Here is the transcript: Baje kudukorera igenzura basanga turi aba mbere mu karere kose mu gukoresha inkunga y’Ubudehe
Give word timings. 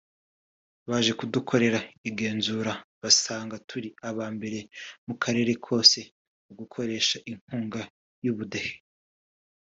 Baje 0.89 1.11
kudukorera 1.19 1.79
igenzura 2.09 2.71
basanga 3.01 3.55
turi 3.67 3.89
aba 4.09 4.25
mbere 4.35 4.59
mu 5.07 5.13
karere 5.23 5.51
kose 5.65 5.99
mu 6.45 6.51
gukoresha 6.59 7.15
inkunga 7.31 7.81
y’Ubudehe 8.23 8.73